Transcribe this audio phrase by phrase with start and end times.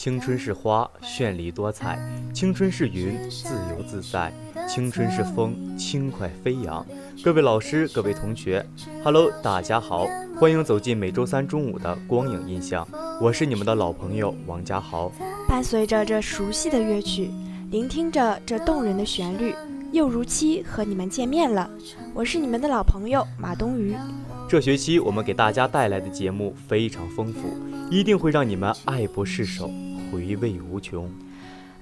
[0.00, 1.98] 青春是花，绚丽多彩；
[2.32, 4.30] 青春是云，自由自在；
[4.68, 6.86] 青春是风，轻快飞扬。
[7.20, 8.64] 各位老师，各位同学
[9.02, 10.06] ，Hello，大家好，
[10.38, 12.86] 欢迎走进每周三中午的光影印象。
[13.20, 15.10] 我是你们的老朋友王家豪。
[15.48, 17.28] 伴随着这熟悉的乐曲，
[17.72, 19.52] 聆听着这动人的旋律，
[19.90, 21.68] 又如期和你们见面了。
[22.14, 23.96] 我是你们的老朋友马冬雨。
[24.48, 27.50] 这学期我们给大家带来的节目非常丰富，
[27.90, 29.70] 一定会让你们爱不释手，
[30.10, 31.06] 回味无穷。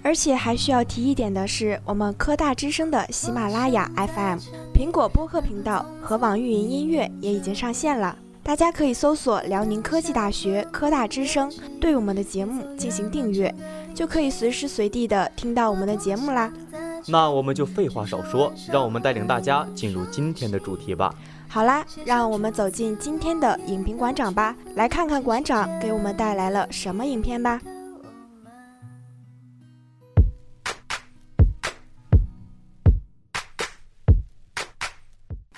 [0.02, 4.38] 而且还需要提一点的是，我们科大之声的喜马拉雅 FM、
[4.74, 11.48] 苹果播客频道和网易云音乐也已经上线了，大家可以搜索辽宁科技大学科大之声，
[11.80, 13.55] 对我们的节目进行订阅，
[13.95, 16.52] 就可以随时随地的听到我们的节目啦。
[17.07, 21.15] 那我们就废话少说，让我们带领大家进入今天的主题吧。
[21.56, 27.59] 好啦，让我们走进今天的影评馆长吧，来看看馆长给我们带来了什么影片吧。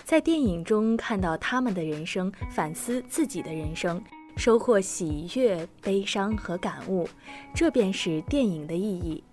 [0.04, 4.00] 在电影中看到他们的人生，反思自己的人生，
[4.36, 7.08] 收获喜悦、悲伤和感悟，
[7.52, 9.24] 这便是电影的意义。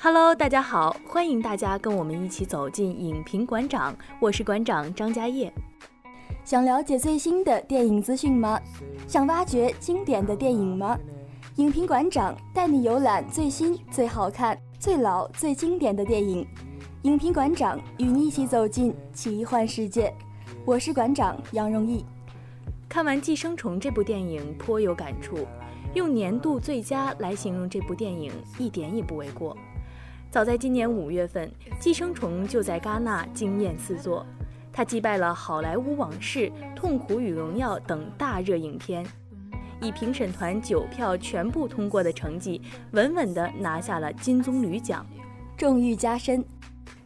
[0.00, 5.52] Hello，大家好，欢迎大家跟我们一起走进影评馆长，我是馆长张家业。
[6.48, 8.58] 想了解最新的电影资讯吗？
[9.06, 10.98] 想挖掘经典的电影吗？
[11.56, 16.46] 影评馆长带你游览最新、最好看、最老、最经典的电影。
[17.02, 20.10] 影评馆长与你一起走进奇幻世界，
[20.64, 22.02] 我是馆长杨荣毅。
[22.88, 25.46] 看完《寄生虫》这部电影颇有感触，
[25.92, 29.54] 用年度最佳来形容这部电影一点也不为过。
[30.30, 31.46] 早在今年五月份，
[31.78, 34.24] 《寄生虫》就在戛纳惊艳四座，
[34.78, 36.38] 他击败了《好莱坞往事》
[36.76, 39.04] 《痛苦与荣耀》等大热影片，
[39.80, 42.62] 以评审团九票全部通过的成绩，
[42.92, 45.04] 稳稳地拿下了金棕榈奖，
[45.56, 46.40] 重誉加身。《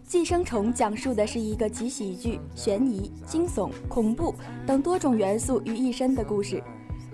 [0.07, 4.35] 寄生虫》讲述的是一个集喜剧、悬疑、惊悚、恐怖
[4.67, 6.63] 等多种元素于一身的故事。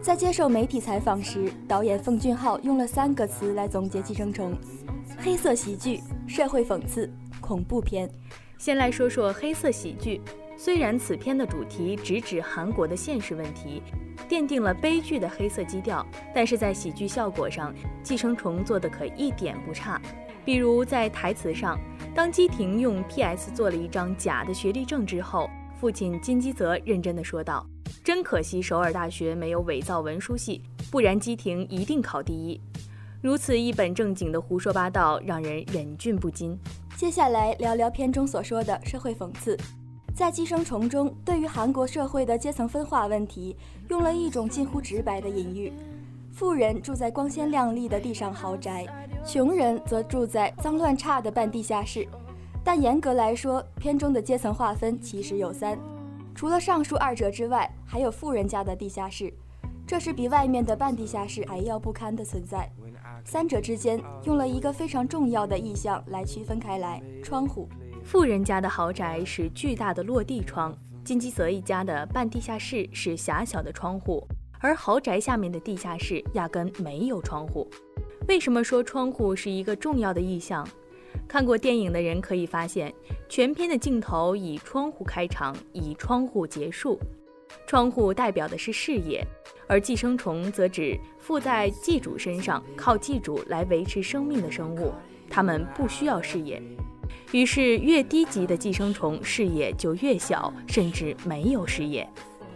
[0.02, 4.52] 在接受媒体采访时，导演奉俊昊用了三个词来总结《寄生虫》：
[5.18, 7.08] 黑色喜剧、社会讽刺、
[7.41, 8.10] 恐怖片。
[8.58, 10.20] 先来说说黑色喜剧。
[10.60, 13.80] 虽然此片的主题直指韩国的现实问题，
[14.28, 16.04] 奠定了悲剧的黑色基调，
[16.34, 20.02] 但是在喜剧效果上，《寄生虫》做的可一点不差。
[20.44, 21.78] 比如在台词上。
[22.14, 25.48] 当基廷用 PS 做了一张假的学历证之后，
[25.78, 27.64] 父亲金基泽认真的说道
[28.02, 32.60] ：“真可惜首尔大学没有伪造文书系，不然基廷一定考第一。”
[33.22, 36.58] 如此一本正经的胡说八道，让人忍俊不禁。
[36.97, 39.56] 接下来聊聊片中所说的社会讽刺，
[40.18, 43.56] 在《寄生虫》中，对于韩国社会的阶层分化问题，
[43.88, 45.72] 用了一种近乎直白的隐喻：
[46.32, 48.84] 富人住在光鲜亮丽的地上豪宅。
[49.24, 52.04] 穷人则住在脏乱差的半地下室，
[52.64, 55.78] 但严格来说，片中的阶层划分其实有三，
[56.34, 59.32] 除了上述二者之外，还有富人家的地下室，
[59.86, 62.68] 这是比外面的半地下室还要不堪的存在。
[63.24, 67.68] 三者之间用了一个非常重要的意象来区分开来：窗户。
[68.10, 70.74] 富人家的豪宅是巨大的落地窗，
[71.04, 74.26] 金基泽一家的半地下室是狭小的窗户，
[74.60, 77.68] 而豪宅下面的地下室压根没有窗户。
[78.26, 80.66] 为什么说窗户是一个重要的意象？
[81.28, 82.91] 看过电影的人可以发现，
[83.28, 86.98] 全片的镜头以窗户开场，以窗户结束。
[87.66, 89.22] 窗户代表的是视野，
[89.66, 94.94] 而寄生虫则指附在寄主身上、靠寄主来维持生命的生物，
[95.28, 96.62] 它们不需要视野。
[97.32, 102.08] 于是，越低级的寄生虫视野就越小，甚至没有视野。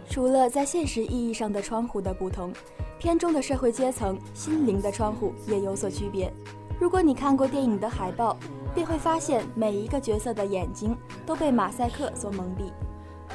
[0.09, 2.53] 除了在现实意义上的窗户的不同。
[2.99, 6.31] 片中的社会阶层心灵的窗户也有所区别。
[6.79, 8.37] 如果你看过电影的海报，
[8.73, 12.71] 便会发现每一个角色的眼睛都被马赛克所蒙蔽。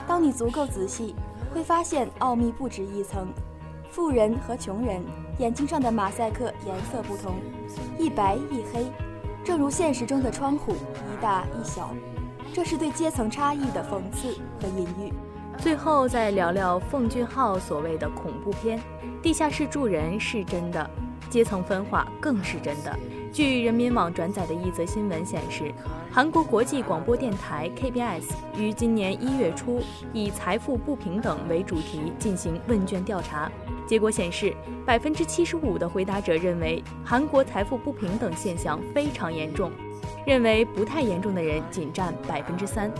[0.07, 1.15] 当你足够仔细，
[1.53, 3.29] 会发现奥秘不止一层。
[3.91, 5.03] 富人和穷人
[5.39, 7.35] 眼睛上的马赛克颜色不同，
[7.99, 8.87] 一白一黑，
[9.45, 11.95] 正如现实中的窗户一大一小。
[12.53, 15.13] 这是对阶层差异的讽刺和隐喻。
[15.59, 18.81] 最后再聊聊奉俊昊所谓的恐怖片，
[19.23, 20.89] 地下室住人是真的，
[21.29, 22.97] 阶层分化更是真的。
[23.33, 25.73] 据人民网转载的一则新闻显示，
[26.11, 28.25] 韩国国际广播电台 KBS
[28.57, 29.81] 于今年一月初
[30.13, 33.51] 以财富不平等为主题进行问卷调查，
[33.87, 34.55] 结果显示，
[34.87, 39.71] 百分之七十五的回答者认为韩国财富不平等现象非常严重，
[40.27, 42.91] 认为不太严重的人仅占百分之三。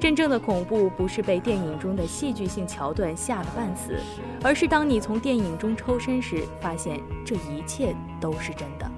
[0.00, 3.96] 真正的恐怖不是被电影中的戏剧性桥段吓得半死，
[4.42, 8.90] 而是当你从电影中抽身时，发现这一切都是真的。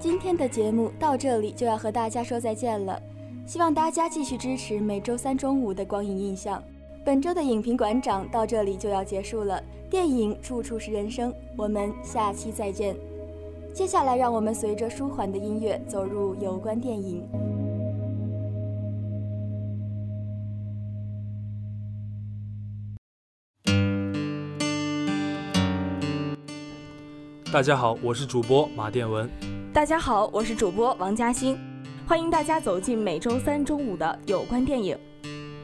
[0.00, 3.02] 今天的节目到这里就要和大家说再见了，
[3.44, 6.62] 希望大家继续支持每周三中午的光影印象。
[7.04, 9.60] 本周的影评馆长到这里就要结束了。
[9.90, 12.94] 电影处处是人生，我们下期再见。
[13.74, 17.26] 接下来，让我们随着舒缓的音乐走入有关电影。
[27.52, 29.28] 大家好，我是主播马殿文。
[29.78, 31.56] 大家好，我是主播王嘉欣。
[32.04, 34.98] 欢迎大家走进每周三中午的有关电影。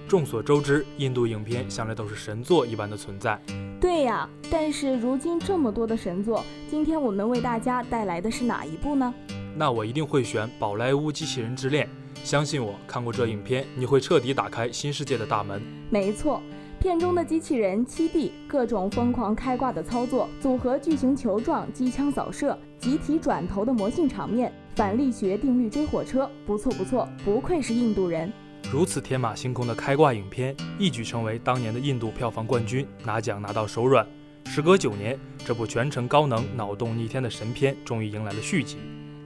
[0.07, 3.37] 众所周知，印度影片向来都是神作一般的存在。
[3.81, 9.13] 对呀，但是如今这么多的神作，今天我们为大家带来的是哪一部呢？
[9.57, 11.85] 那我一定会选《宝莱坞机器人之恋》。
[12.23, 15.61] 相信我，看过这影片，你会彻底打开新世界的大门。
[15.91, 16.41] 没错，
[16.79, 28.31] 片中的机器人七弟，各种疯狂开挂的操作，组合巨型球状机枪扫射，集体转头的魔性场面，反力学定律追火车，不错不错，不愧是印度人。
[28.71, 34.07] 如此天马行空的开挂影片，一举成为当年的印度票房冠军，拿奖拿到手软。
[34.45, 38.77] 时隔九年，这部全程高能、脑洞逆天的神片终于迎来了续集。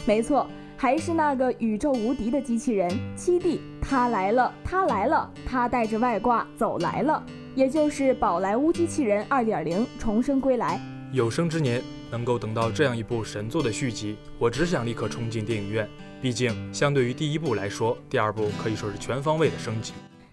[0.06, 0.46] 没错，
[0.76, 7.20] 还是那个宇宙无敌的机器人七弟，他来了，他来了，他带着外挂走来了，
[7.56, 10.80] 也就是《宝莱坞机器人二点零》重生归来。
[11.10, 15.88] 有生之年能够等到这样一部神作的续集，我只想立刻冲进电影院。
[16.20, 19.92] 毕竟，相对于第一部来说，第二部可以说是全方位的升级。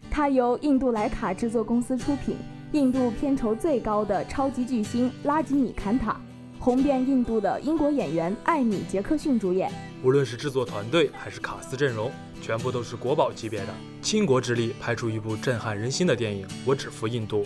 [0.10, 2.38] 它由印度莱卡制作公司出品，
[2.72, 6.20] 印度片酬最高的超级巨星拉吉米坎塔，
[6.58, 9.72] 红遍印度的英国演员艾米杰克逊主演。
[10.04, 12.12] 无论是制作团队还是卡司阵容，
[12.42, 13.68] 全部都是国宝级别的。
[14.02, 17.44] 倾国之力拍出一部震撼人心的电影，我只服印度。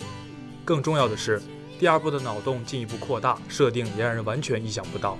[0.64, 1.42] 更重要的是，
[1.80, 5.16] 第二部的脑洞进一步扩大，设定也让人完全意想不到。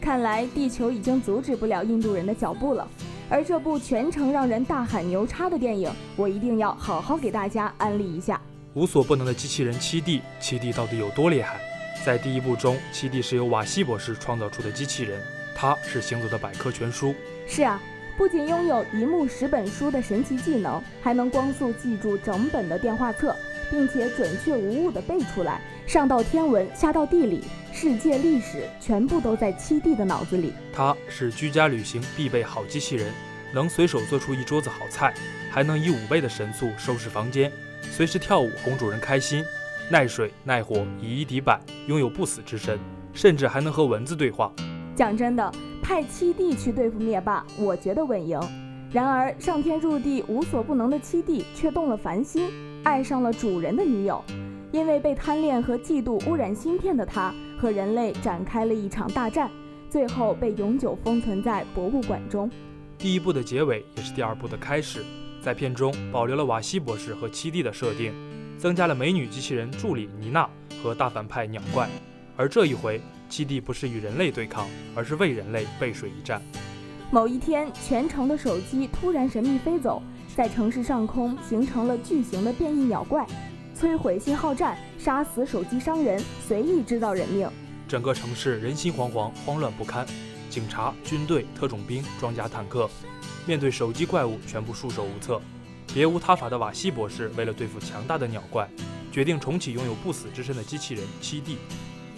[0.00, 2.88] 看来地球已经阻止不了印度人的脚步了，
[3.28, 8.40] 而这部全程让人大喊牛叉的电影，我一定要好好给大家安利一下。
[8.72, 11.60] 无所不能的机器人七弟，七弟到底有多厉害？
[12.06, 15.22] 在第一部中，七弟是由瓦西博士创造出的机器人，
[15.54, 17.14] 他是行走的百科全书。
[17.46, 17.78] 是啊，
[18.16, 23.36] 不仅拥有一目十本书的神奇技能，还能光速记住整本的电话册，
[23.70, 25.60] 并且准确无误地背出来。
[25.88, 27.42] 上到天文，下到地理。
[27.72, 30.52] 世界历史全部都在七弟的脑子里。
[30.70, 33.10] 他是居家旅行必备好机器人，
[33.54, 35.14] 能随手做出一桌子好菜，
[35.50, 37.50] 还能以五倍的神速收拾房间，
[37.90, 39.42] 随时跳舞哄主人开心，
[39.90, 42.78] 耐水耐火，以一敌百，拥有不死之身，
[43.14, 44.52] 甚至还能和蚊子对话。
[44.94, 45.50] 讲真的，
[45.82, 48.38] 派七弟去对付灭霸，我觉得稳赢。
[48.92, 52.50] 然而上天入地无所不能的七弟却动了凡心，
[52.84, 54.22] 爱上了主人的女友，
[54.72, 57.34] 因为被贪恋和嫉妒污染芯片的他。
[57.60, 59.50] 和人类展开了一场大战，
[59.90, 62.48] 最后被永久封存在博物馆中。
[62.96, 65.04] 第一部的结尾也是第二部的开始，
[65.42, 68.14] 在片中保留了瓦西博士和七弟的设定，
[68.56, 70.48] 增加了美女机器人助理妮娜
[70.80, 71.88] 和大反派鸟怪。
[72.36, 76.40] 而这一回，七弟不是与人类对抗，而是为人类背水一战。
[77.10, 80.00] 某一天，全城的手机突然神秘飞走，
[80.36, 83.26] 在城市上空形成了巨型的变异鸟怪。
[83.78, 87.48] 摧毁信号站，杀死手机商人，随意制造人命，
[87.86, 90.04] 整个城市人心惶惶，慌乱不堪。
[90.50, 92.90] 警察、军队、特种兵、装甲坦克，
[93.46, 95.40] 面对手机怪物，全部束手无策。
[95.94, 98.68] 别无他法的瓦西博士，为了对付强大的鸟怪，
[99.12, 101.58] 决定重启拥有不死之身的机器人七弟。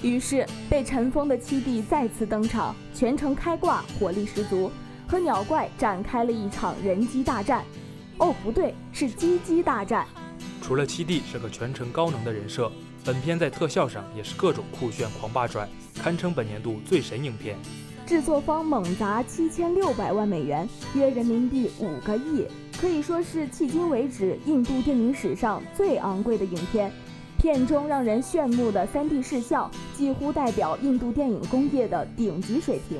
[0.00, 4.72] 于是，被尘封的七弟再次登场，全程开挂，火力十足，
[5.06, 7.62] 和鸟怪展开了一场人机大战。
[8.16, 10.06] 哦，不对，是机机大战。
[10.62, 12.70] 除了七弟是个全程高能的人设，
[13.04, 17.56] 本片在特效上也是各种酷炫狂霸拽，堪称本年度最神影片。
[18.06, 22.44] 制作方猛砸七千六百万美元，约人民币五个亿，
[22.80, 26.92] 可以说是迄今为止印度电影史上最昂贵的影片。
[27.38, 32.98] 片中让人炫目的 3D 视效，几乎代表印度电影工业的顶级水平。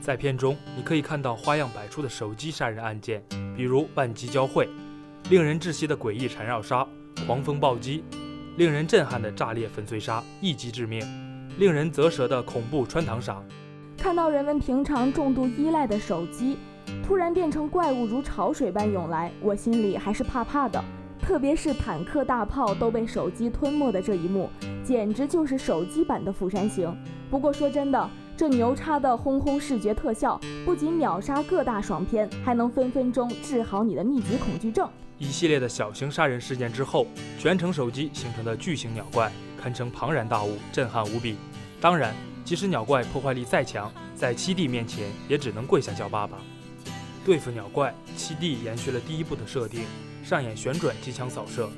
[0.00, 3.22] 在片中，你可以看到花样百出的手机杀人案件，
[3.56, 4.68] 比如万机交汇。
[5.28, 6.86] 令人窒息的诡异缠绕杀，
[7.26, 8.00] 狂风暴击；
[8.56, 11.02] 令人震撼的炸裂粉碎杀，一击致命；
[11.58, 13.42] 令人啧舌的恐怖穿堂杀。
[13.98, 16.58] 看到人们平常重度依赖的手机，
[17.04, 20.80] 突然变成怪物如潮水般涌来，我心里还是怕怕的。
[21.20, 24.48] 特别是坦克大炮都被手机吞没的这一幕，
[24.84, 26.88] 简直就是手机版的《釜山行》。
[27.28, 28.10] 不过说真的。
[28.36, 34.86] 这牛叉的轰轰视觉特效，不仅秒杀各大爽片，还能分分钟治好你的密集恐惧症。
[35.18, 37.06] 一系列的小型杀人事件之后，
[37.38, 41.36] 全程手机形成的巨型鸟怪堪称庞然大物，震撼无比。
[41.80, 46.36] 当然，即使鸟怪破坏力再强，在七弟面前也只能跪下叫爸爸。
[47.24, 49.84] 对付鸟怪，七弟延续了第一部的设定，
[50.22, 51.70] 上演旋转机枪扫射，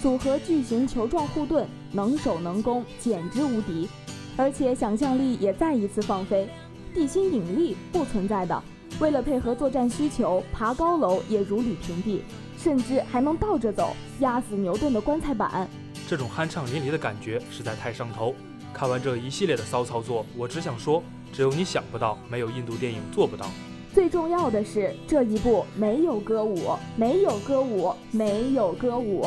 [0.00, 3.88] 组合巨型球状护盾，能守能攻，简直无敌。
[4.36, 6.48] 而且想象力也再一次放飞，
[6.94, 8.62] 地心引力不存在的。
[9.00, 12.22] 为了配合作战需求，爬高楼也如履平地，
[12.62, 15.66] 甚至还能倒着走，压死牛顿的棺材板。
[16.06, 18.34] 这种酣畅淋漓的感觉实在太上头。
[18.72, 21.02] 看完这一系列的骚操作，我只想说，
[21.32, 23.46] 只有你想不到，没有印度电影做不到。
[23.94, 29.26] 最重要的是，这一部没有歌舞，没有歌舞，没有歌舞。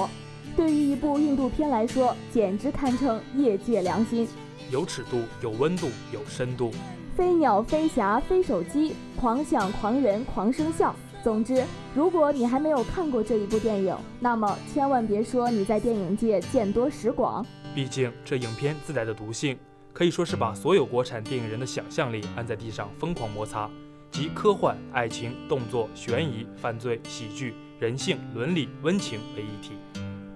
[0.55, 4.27] 对于一部印度片来说，简直堪称业界良心。
[4.69, 6.71] 有尺度，有温度，有深度。
[7.17, 10.95] 飞鸟飞侠飞手机，狂想狂人狂声笑。
[11.23, 11.63] 总之，
[11.95, 17.45] 如果你还没有看过这一部电影，那么千万别说你在电影界见多识广。
[17.73, 19.57] 毕竟这影片自带的毒性，
[19.93, 23.69] 可以说是把所有国产电影人的想象力按在地上疯狂摩擦，
[24.11, 29.71] 集科幻、爱情、动作、悬疑、犯罪、喜剧、人性、伦理、温情为一体。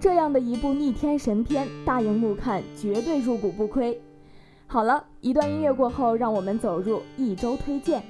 [0.00, 4.00] 这样的一部逆天神片，大荧幕看绝对入股不亏。
[4.66, 8.02] 好了一段音乐过后，让我们走入一周推荐。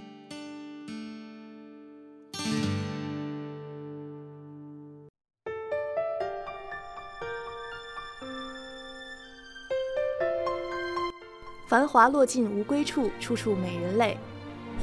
[11.69, 14.17] 繁华落尽无归处，处处美人泪。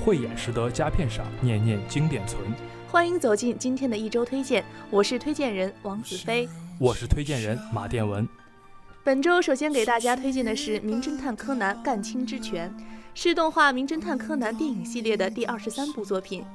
[0.05, 2.39] 慧眼识得佳片赏，念念经典存。
[2.87, 6.47] 欢迎走进今天的一周推荐，我是推荐人王子飞，
[6.79, 8.29] 我是推荐人马殿文。
[9.03, 12.69] 本周首先给大家推荐的是《名侦探柯南：干青之拳》，
[13.15, 16.45] 是动画《名侦探柯南》电影系列的第二十三部作品，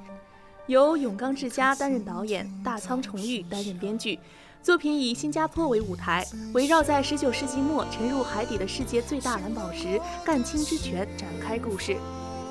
[0.68, 4.16] 由永冈智佳担任导演，大仓重裕担任编剧。
[4.62, 11.96] 作品以新加坡为舞台，围绕在十九世纪末沉入海底的世界最大蓝宝石——干青之泉展开故事。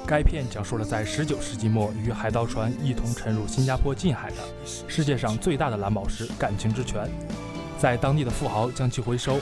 [0.08, 4.38] 该片讲述了在十九世纪末与海盗船一同沉入新加坡近海的
[4.88, 7.08] 世界上最大的蓝宝石——干青之泉。
[7.78, 9.36] 在当地的富豪将其回收，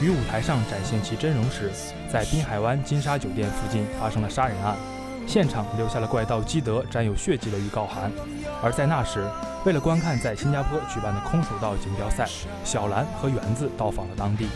[0.00, 1.72] 于舞台上展现其真容时，
[2.10, 4.76] 在滨海湾金沙酒店附近发生了杀人案，
[5.26, 8.10] 现场留下了怪盗基德沾有血迹的预告函。
[8.62, 9.26] 而在那时，
[9.64, 12.28] 为了观看在新加坡举办的空手道锦标赛，
[12.64, 14.46] 小兰和园子到访了当地。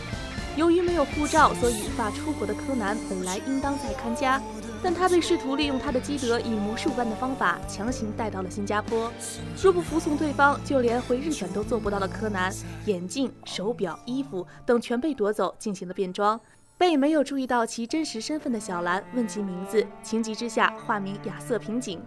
[0.55, 4.41] 由于没有护照，所以无法出国的柯南本来应当在看家。
[4.83, 9.11] 但他被试图利用他的基德以魔术般的方法强行带到了新加坡。
[9.59, 12.53] 若不服从对方，就连回日本都做不到的柯南，
[12.85, 16.39] 眼镜、手表、衣服等全被夺走，进行了变装。
[16.77, 21.99] 被没有注意到其真实身份的小兰问其名字，情急之下化名亚瑟平井。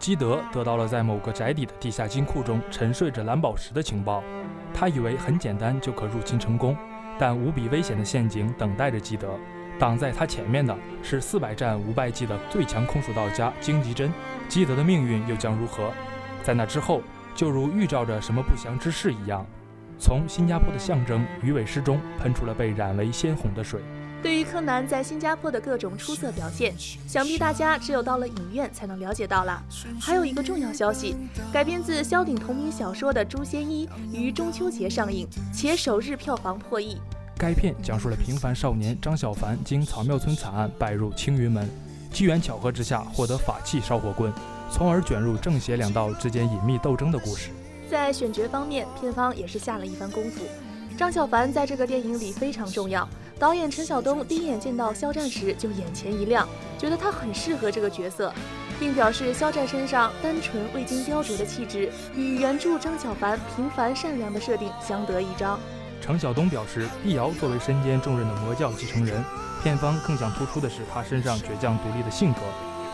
[0.00, 4.24] 基德得到了在某个宅邸的地下金库中沉睡着蓝宝石的情报，
[4.74, 6.76] 他以为很简单就可入侵成功，
[7.20, 9.38] 但无比危险的陷阱等待着基德。
[9.78, 14.12] 挡在他前面的是四百战无败绩的最强空手道家荆棘真，
[14.48, 15.92] 基德的命运又将如何？
[16.42, 17.00] 在那之后，
[17.32, 19.46] 就如预兆着什么不祥之事一样，
[20.00, 23.80] 从新加坡的象征鱼尾狮中喷出了被染为鲜红的水。
[24.26, 26.74] 对于柯南在新加坡的各种出色表现，
[27.06, 29.62] 想必大家只有到了影院才能了解到了。
[30.00, 31.14] 还有一个重要消息，
[31.52, 36.98] 改编自萧鼎同名小说的《诛仙一》于中秋节上映，且首日票房破亿。
[37.38, 41.70] 该片讲述了平凡少年张小凡经草庙村惨案拜入青云门，
[42.12, 44.32] 机缘巧合之下获得法器烧火棍，
[44.72, 47.50] 从而卷入正邪两道之间隐秘斗争的故事。
[47.88, 50.42] 在选角方面，片方也是下了一番功夫。
[50.98, 53.06] 张小凡在这个电影里非常重要，
[53.38, 58.32] 导演陈晓东第一眼见到肖战时就眼前一亮，觉得他很适合这个角色，
[58.80, 65.60] 并表示肖战身上单纯未经雕琢的气质与原著张小凡平凡善良的设定相得益彰。
[66.00, 69.22] 程晓东表示，碧瑶作为身兼重任的魔教继承人，
[69.62, 72.40] 片方更想突出的是她身上倔强独立的性格。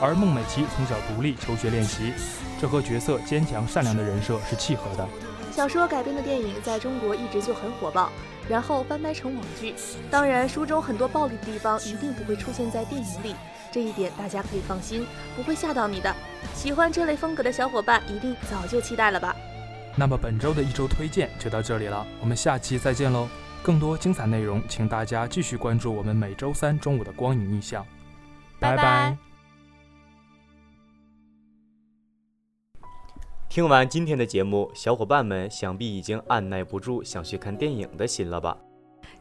[0.01, 2.13] 而孟美岐从小独立求学练习，
[2.61, 5.07] 这和角色坚强善良的人设是契合的。
[5.52, 8.11] 小说改编的电影在中国一直就很火爆，
[8.49, 9.75] 然后翻拍成网剧。
[10.11, 13.37] 当然，书中很多暴力的地方一定不会出现在电影里，
[13.71, 15.06] 这一点大家可以放心，
[15.37, 16.12] 不会吓到你的。
[16.54, 19.37] 喜欢这类风格的小伙伴一定早就期待了吧。
[19.94, 23.28] 那么本周的一周推荐就到这里了，我们下期再见喽！
[23.62, 27.87] 更多精彩内容，请大家继续关注我们每周三中午的光影印象。
[28.59, 29.32] 拜拜。
[33.54, 38.56] 听完今天的节目，小伙伴们想必已经按耐不住想去看电影的心了吧？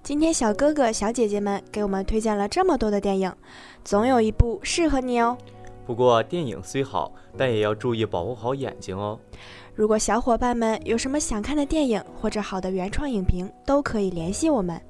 [0.01, 3.29] 今天小哥哥小姐姐们给我们推荐了这么多的电影，
[3.83, 5.37] 总有一部适合你哦。
[5.85, 9.19] 不过电影虽好，但也要注意保护好眼睛哦。
[9.75, 14.81] 如果小伙伴们有什么想看的电影或者好的原创影评，都可以联系我们。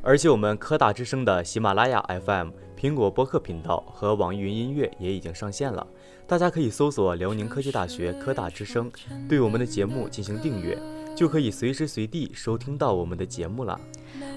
[0.00, 5.86] 而且我们科大之声的喜马拉雅 FM、苹果播客频道和网易云音乐也已经上线了，
[6.28, 8.92] 大家可以搜索辽宁科技大学科大之声，
[9.26, 10.78] 对我们的节目进行订阅，
[11.16, 13.80] 就可以随时随地收听到我们的节目了。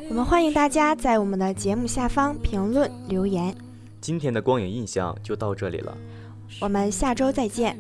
[0.08, 3.54] 我们欢迎大家在我们的节目下方评论留言。
[4.00, 5.98] 今天的光影印象就到这里了，
[6.62, 7.78] 我们下周再见。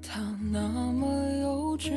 [0.00, 1.06] 他那么
[1.42, 1.92] 幼稚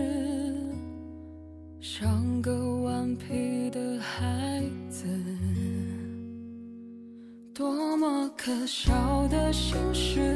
[1.80, 5.08] 像个顽皮的孩子，
[7.58, 10.36] 多么可笑的心事，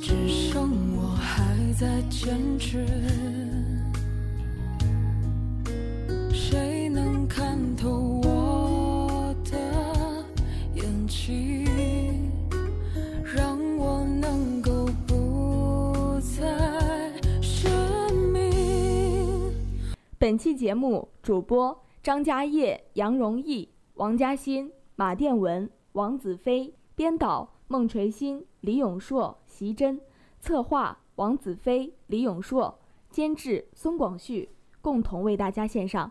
[0.00, 2.84] 只剩我还在坚持。
[6.32, 9.56] 谁能看透我的
[10.74, 11.68] 演技？
[20.18, 30.00] 本期节目主播张家业、杨荣毅、王嘉欣、马殿文、王子飞，编导孟垂鑫、李永硕、席珍，
[30.40, 32.76] 策划王子飞、李永硕，
[33.08, 36.10] 监制孙广旭，共同为大家献上。